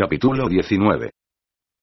[0.00, 1.10] Capítulo 19.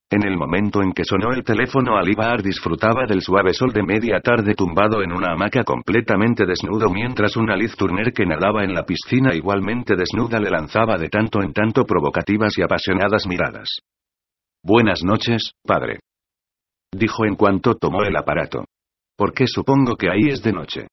[0.09, 4.20] En el momento en que sonó el teléfono, Alibar disfrutaba del suave sol de media
[4.21, 8.88] tarde tumbado en una hamaca completamente desnudo mientras una Liz Turner que nadaba en la
[8.88, 13.81] piscina igualmente desnuda le lanzaba de tanto en tanto provocativas y apasionadas miradas.
[14.63, 15.99] Buenas noches, padre.
[16.92, 18.66] Dijo en cuanto tomó el aparato.
[19.16, 20.88] ¿Por qué supongo que ahí es de noche?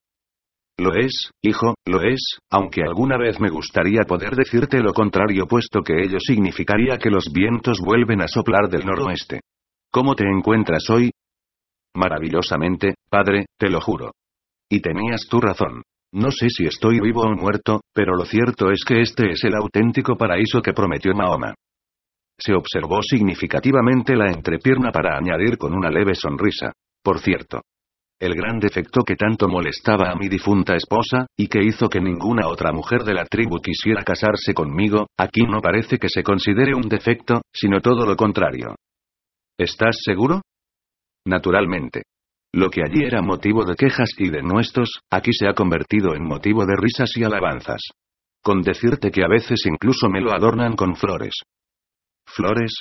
[0.78, 5.82] Lo es, hijo, lo es, aunque alguna vez me gustaría poder decirte lo contrario puesto
[5.82, 9.40] que ello significaría que los vientos vuelven a soplar del noroeste.
[9.92, 11.12] ¿Cómo te encuentras hoy?
[11.94, 14.12] Maravillosamente, padre, te lo juro.
[14.68, 15.82] Y tenías tu razón.
[16.12, 19.54] No sé si estoy vivo o muerto, pero lo cierto es que este es el
[19.54, 21.54] auténtico paraíso que prometió Mahoma.
[22.36, 26.72] Se observó significativamente la entrepierna para añadir con una leve sonrisa.
[27.02, 27.62] Por cierto,
[28.20, 32.48] el gran defecto que tanto molestaba a mi difunta esposa, y que hizo que ninguna
[32.48, 36.88] otra mujer de la tribu quisiera casarse conmigo, aquí no parece que se considere un
[36.88, 38.76] defecto, sino todo lo contrario.
[39.58, 40.42] ¿Estás seguro?
[41.26, 42.02] Naturalmente.
[42.52, 46.24] Lo que allí era motivo de quejas y de nuestros, aquí se ha convertido en
[46.24, 47.80] motivo de risas y alabanzas.
[48.42, 51.34] Con decirte que a veces incluso me lo adornan con flores.
[52.26, 52.72] ¿Flores?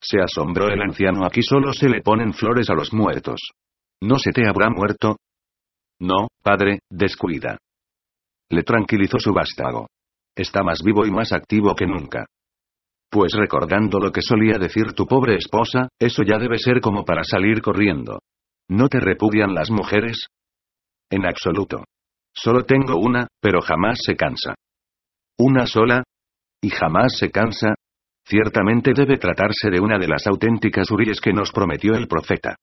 [0.00, 3.40] Se asombró el anciano, aquí solo se le ponen flores a los muertos.
[4.02, 5.16] ¿No se te habrá muerto?
[6.00, 7.58] No, padre, descuida.
[8.50, 9.88] Le tranquilizó su vástago.
[10.34, 12.26] Está más vivo y más activo que nunca.
[13.10, 17.24] Pues recordando lo que solía decir tu pobre esposa, eso ya debe ser como para
[17.24, 18.20] salir corriendo.
[18.68, 20.28] ¿No te repudian las mujeres?
[21.10, 21.84] En absoluto.
[22.32, 24.54] Solo tengo una, pero jamás se cansa.
[25.38, 26.04] ¿Una sola?
[26.62, 27.74] ¿Y jamás se cansa?
[28.24, 32.56] Ciertamente debe tratarse de una de las auténticas uríes que nos prometió el profeta.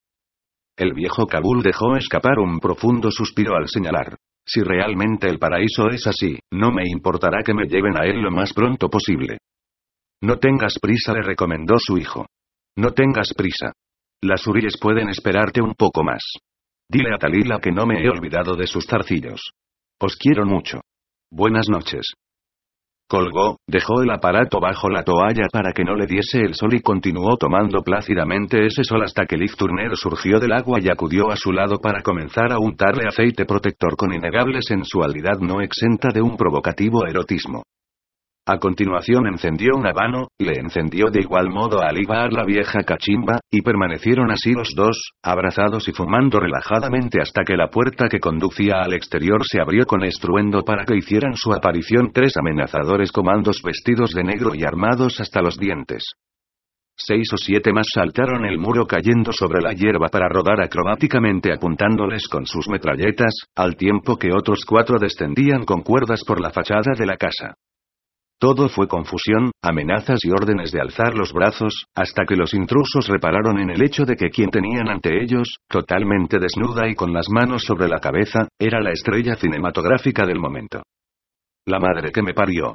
[0.78, 4.16] El viejo Kabul dejó escapar un profundo suspiro al señalar.
[4.46, 8.30] Si realmente el paraíso es así, no me importará que me lleven a él lo
[8.30, 9.38] más pronto posible.
[10.22, 12.26] No tengas prisa, le recomendó su hijo.
[12.76, 13.72] No tengas prisa.
[14.22, 16.22] Las uríes pueden esperarte un poco más.
[16.88, 19.50] Dile a Talila que no me he olvidado de sus zarcillos.
[19.98, 20.82] Os quiero mucho.
[21.28, 22.12] Buenas noches.
[23.08, 26.82] Colgó, dejó el aparato bajo la toalla para que no le diese el sol y
[26.82, 31.36] continuó tomando plácidamente ese sol hasta que Liz Turner surgió del agua y acudió a
[31.36, 36.36] su lado para comenzar a untarle aceite protector con innegable sensualidad no exenta de un
[36.36, 37.62] provocativo erotismo.
[38.50, 43.40] A continuación encendió un habano, le encendió de igual modo a Alibar la vieja cachimba,
[43.50, 48.80] y permanecieron así los dos, abrazados y fumando relajadamente hasta que la puerta que conducía
[48.82, 54.12] al exterior se abrió con estruendo para que hicieran su aparición tres amenazadores comandos vestidos
[54.12, 56.04] de negro y armados hasta los dientes.
[56.96, 62.26] Seis o siete más saltaron el muro cayendo sobre la hierba para rodar acrobáticamente apuntándoles
[62.28, 67.04] con sus metralletas, al tiempo que otros cuatro descendían con cuerdas por la fachada de
[67.04, 67.54] la casa.
[68.40, 73.58] Todo fue confusión, amenazas y órdenes de alzar los brazos, hasta que los intrusos repararon
[73.58, 77.64] en el hecho de que quien tenían ante ellos, totalmente desnuda y con las manos
[77.64, 80.82] sobre la cabeza, era la estrella cinematográfica del momento.
[81.66, 82.74] La madre que me parió.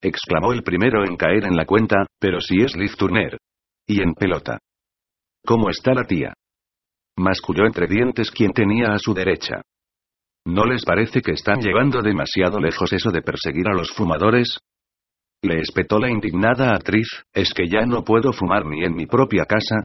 [0.00, 3.38] exclamó el primero en caer en la cuenta, pero si es Liz Turner.
[3.86, 4.58] Y en pelota.
[5.46, 6.34] ¿Cómo está la tía?
[7.16, 9.62] masculló entre dientes quien tenía a su derecha.
[10.44, 14.58] ¿No les parece que están llevando demasiado lejos eso de perseguir a los fumadores?
[15.44, 19.44] Le espetó la indignada actriz, ¿es que ya no puedo fumar ni en mi propia
[19.44, 19.82] casa?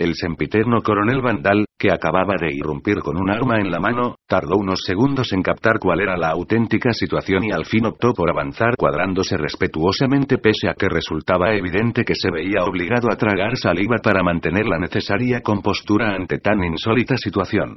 [0.00, 4.56] El sempiterno coronel Vandal, que acababa de irrumpir con un arma en la mano, tardó
[4.56, 8.74] unos segundos en captar cuál era la auténtica situación y al fin optó por avanzar
[8.76, 14.24] cuadrándose respetuosamente pese a que resultaba evidente que se veía obligado a tragar saliva para
[14.24, 17.76] mantener la necesaria compostura ante tan insólita situación.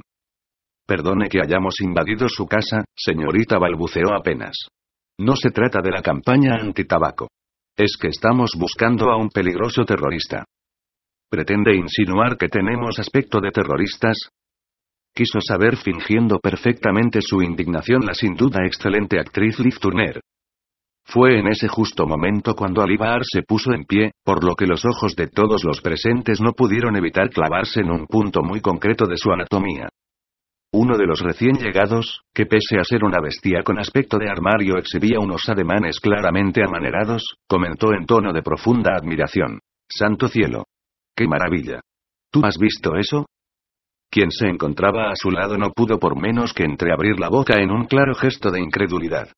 [0.84, 4.68] Perdone que hayamos invadido su casa, señorita balbuceó apenas.
[5.20, 7.28] No se trata de la campaña antitabaco.
[7.76, 10.44] Es que estamos buscando a un peligroso terrorista.
[11.28, 14.16] ¿Pretende insinuar que tenemos aspecto de terroristas?
[15.12, 20.20] Quiso saber fingiendo perfectamente su indignación la sin duda excelente actriz Liv Turner.
[21.04, 24.84] Fue en ese justo momento cuando Alibar se puso en pie, por lo que los
[24.84, 29.16] ojos de todos los presentes no pudieron evitar clavarse en un punto muy concreto de
[29.16, 29.88] su anatomía.
[30.72, 34.76] Uno de los recién llegados, que pese a ser una bestia con aspecto de armario
[34.76, 39.60] exhibía unos ademanes claramente amanerados, comentó en tono de profunda admiración.
[39.88, 40.64] Santo cielo.
[41.16, 41.80] ¡Qué maravilla!
[42.30, 43.24] ¿Tú has visto eso?
[44.10, 47.70] Quien se encontraba a su lado no pudo por menos que entreabrir la boca en
[47.70, 49.32] un claro gesto de incredulidad.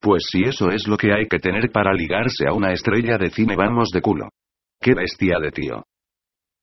[0.00, 3.30] Pues si eso es lo que hay que tener para ligarse a una estrella de
[3.30, 4.28] cine vamos de culo.
[4.80, 5.84] ¡Qué bestia de tío!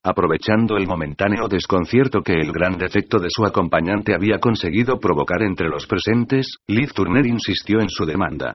[0.03, 5.67] Aprovechando el momentáneo desconcierto que el gran defecto de su acompañante había conseguido provocar entre
[5.67, 8.53] los presentes, Liv Turner insistió en su demanda.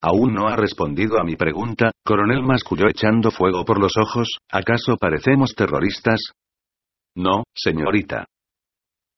[0.00, 4.96] Aún no ha respondido a mi pregunta, coronel masculló echando fuego por los ojos, ¿acaso
[4.96, 6.32] parecemos terroristas?
[7.14, 8.24] No, señorita.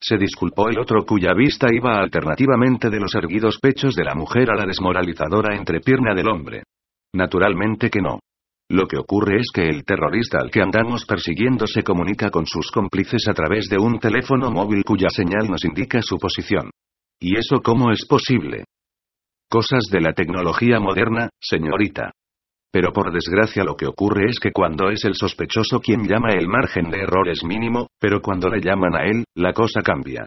[0.01, 4.51] Se disculpó el otro cuya vista iba alternativamente de los erguidos pechos de la mujer
[4.51, 6.63] a la desmoralizadora entrepierna del hombre.
[7.13, 8.19] Naturalmente que no.
[8.69, 12.69] Lo que ocurre es que el terrorista al que andamos persiguiendo se comunica con sus
[12.69, 16.69] cómplices a través de un teléfono móvil cuya señal nos indica su posición.
[17.19, 18.65] ¿Y eso cómo es posible?
[19.49, 22.11] Cosas de la tecnología moderna, señorita.
[22.69, 26.49] Pero por desgracia lo que ocurre es que cuando es el sospechoso quien llama el
[26.49, 30.25] margen de error es mínimo, pero cuando le llaman a él, la cosa cambia.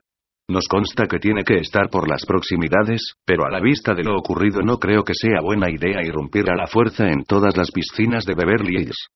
[0.50, 4.19] Nos consta que tiene que estar por las proximidades, pero a la vista de lo
[4.19, 8.25] ocurrido no creo que sea buena idea irrumpir a la fuerza en todas las piscinas
[8.25, 9.11] de Beverly Hills.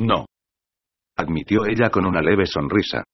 [0.00, 0.26] No.
[1.16, 3.04] Admitió ella con una leve sonrisa.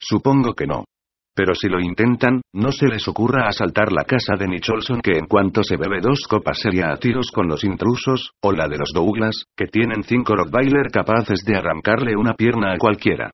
[0.00, 0.86] Supongo que no.
[1.34, 5.26] Pero si lo intentan, no se les ocurra asaltar la casa de Nicholson que en
[5.26, 8.92] cuanto se bebe dos copas sería a tiros con los intrusos, o la de los
[8.94, 13.30] Douglas, que tienen cinco Rottweiler capaces de arrancarle una pierna a cualquiera.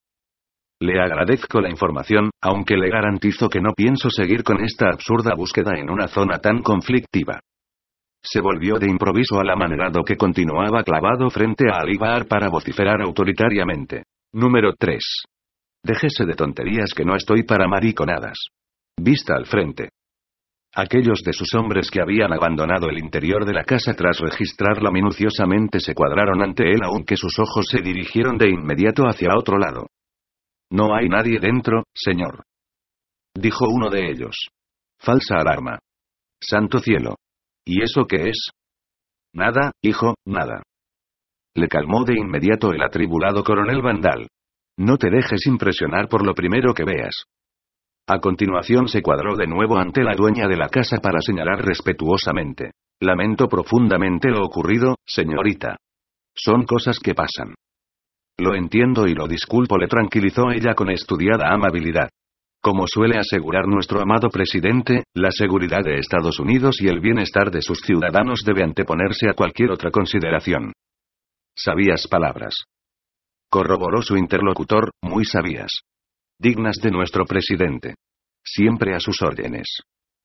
[0.82, 5.72] Le agradezco la información, aunque le garantizo que no pienso seguir con esta absurda búsqueda
[5.76, 7.40] en una zona tan conflictiva.
[8.22, 14.04] Se volvió de improviso al amanerado que continuaba clavado frente a Alibar para vociferar autoritariamente.
[14.32, 14.98] Número 3.
[15.82, 18.38] Déjese de tonterías que no estoy para mariconadas.
[18.98, 19.90] Vista al frente.
[20.74, 25.80] Aquellos de sus hombres que habían abandonado el interior de la casa tras registrarla minuciosamente
[25.80, 29.86] se cuadraron ante él aunque sus ojos se dirigieron de inmediato hacia otro lado.
[30.70, 32.44] No hay nadie dentro, señor.
[33.34, 34.50] Dijo uno de ellos.
[34.98, 35.78] Falsa alarma.
[36.40, 37.16] Santo cielo.
[37.64, 38.50] ¿Y eso qué es?
[39.32, 40.62] Nada, hijo, nada.
[41.54, 44.28] Le calmó de inmediato el atribulado coronel Vandal.
[44.78, 47.24] No te dejes impresionar por lo primero que veas.
[48.06, 52.72] A continuación se cuadró de nuevo ante la dueña de la casa para señalar respetuosamente.
[53.00, 55.76] Lamento profundamente lo ocurrido, señorita.
[56.34, 57.54] Son cosas que pasan.
[58.40, 62.08] Lo entiendo y lo disculpo, le tranquilizó ella con estudiada amabilidad.
[62.62, 67.60] Como suele asegurar nuestro amado presidente, la seguridad de Estados Unidos y el bienestar de
[67.60, 70.72] sus ciudadanos debe anteponerse a cualquier otra consideración.
[71.54, 72.54] Sabías palabras
[73.50, 75.80] corroboró su interlocutor, muy sabias.
[76.38, 77.96] Dignas de nuestro presidente.
[78.42, 79.66] Siempre a sus órdenes.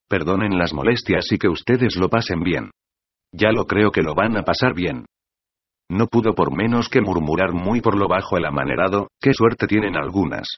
[0.08, 2.70] Perdonen las molestias y que ustedes lo pasen bien.
[3.34, 5.06] Ya lo creo que lo van a pasar bien.
[5.90, 9.96] No pudo por menos que murmurar muy por lo bajo el amanerado, qué suerte tienen
[9.96, 10.58] algunas.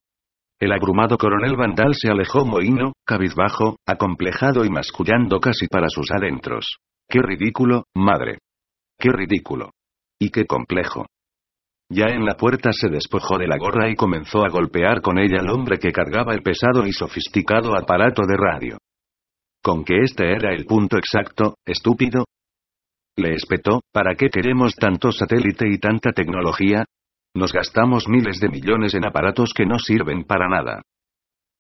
[0.60, 6.78] El abrumado coronel Vandal se alejó mohino, cabizbajo, acomplejado y mascullando casi para sus adentros.
[7.08, 8.40] Qué ridículo, madre.
[8.98, 9.72] Qué ridículo.
[10.20, 11.06] Y qué complejo.
[11.90, 15.40] Ya en la puerta se despojó de la gorra y comenzó a golpear con ella
[15.40, 18.78] al hombre que cargaba el pesado y sofisticado aparato de radio.
[19.64, 22.26] ¿Con que este era el punto exacto, estúpido?
[23.18, 26.86] Le espetó, ¿para qué queremos tanto satélite y tanta tecnología?
[27.36, 30.84] Nos gastamos miles de millones en aparatos que no sirven para nada.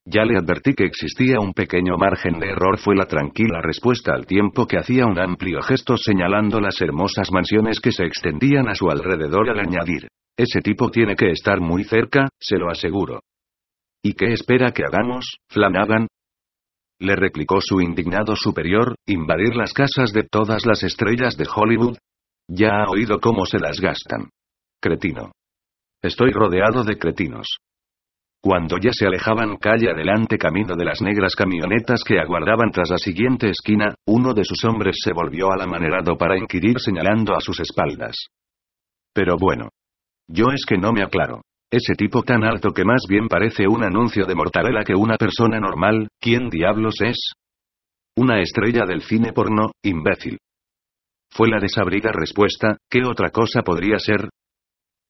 [0.06, 4.28] Ya le advertí que existía un pequeño margen de error, fue la tranquila respuesta al
[4.28, 8.90] tiempo que hacía un amplio gesto señalando las hermosas mansiones que se extendían a su
[8.90, 10.08] alrededor al añadir.
[10.38, 13.22] Ese tipo tiene que estar muy cerca, se lo aseguro.
[14.04, 16.08] ¿Y qué espera que hagamos, Flanagan?
[17.00, 21.98] Le replicó su indignado superior, invadir las casas de todas las estrellas de Hollywood.
[22.48, 24.30] Ya ha oído cómo se las gastan.
[24.82, 25.32] Cretino.
[26.02, 27.60] Estoy rodeado de cretinos.
[28.42, 32.98] Cuando ya se alejaban calle adelante camino de las negras camionetas que aguardaban tras la
[32.98, 37.60] siguiente esquina, uno de sus hombres se volvió al amanerado para inquirir señalando a sus
[37.60, 38.28] espaldas.
[39.14, 39.70] Pero bueno.
[40.28, 41.42] Yo es que no me aclaro.
[41.70, 45.60] Ese tipo tan alto que más bien parece un anuncio de mortadela que una persona
[45.60, 47.34] normal, ¿quién diablos es?
[48.16, 50.38] Una estrella del cine porno, imbécil.
[51.30, 54.30] Fue la desabrida respuesta, ¿qué otra cosa podría ser?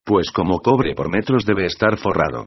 [0.04, 2.46] Pues como cobre por metros debe estar forrado.